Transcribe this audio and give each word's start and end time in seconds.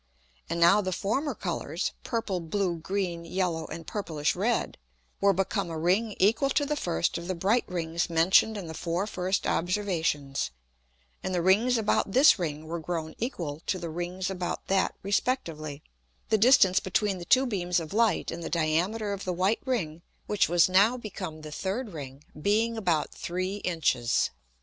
And 0.49 0.59
now 0.59 0.81
the 0.81 0.91
former 0.91 1.35
Colours 1.35 1.91
(purple, 2.03 2.39
blue, 2.39 2.79
green, 2.79 3.23
yellow, 3.23 3.67
and 3.67 3.85
purplish 3.85 4.35
red) 4.35 4.79
were 5.19 5.31
become 5.31 5.69
a 5.69 5.77
Ring 5.77 6.15
equal 6.17 6.49
to 6.49 6.65
the 6.65 6.75
first 6.75 7.19
of 7.19 7.27
the 7.27 7.35
bright 7.35 7.65
Rings 7.67 8.09
mentioned 8.09 8.57
in 8.57 8.65
the 8.65 8.73
four 8.73 9.05
first 9.05 9.45
Observations, 9.45 10.49
and 11.21 11.35
the 11.35 11.41
Rings 11.43 11.77
about 11.77 12.13
this 12.13 12.39
Ring 12.39 12.65
were 12.65 12.79
grown 12.79 13.13
equal 13.19 13.61
to 13.67 13.77
the 13.77 13.91
Rings 13.91 14.31
about 14.31 14.65
that 14.69 14.95
respectively; 15.03 15.83
the 16.29 16.37
distance 16.39 16.79
between 16.79 17.19
the 17.19 17.23
two 17.23 17.45
beams 17.45 17.79
of 17.79 17.93
Light 17.93 18.31
and 18.31 18.41
the 18.43 18.49
Diameter 18.49 19.13
of 19.13 19.23
the 19.23 19.31
white 19.33 19.61
Ring 19.67 20.01
(which 20.25 20.49
was 20.49 20.67
now 20.67 20.97
become 20.97 21.41
the 21.41 21.51
third 21.51 21.93
Ring) 21.93 22.23
being 22.41 22.75
about 22.75 23.11
3 23.13 23.57
Inches. 23.57 24.31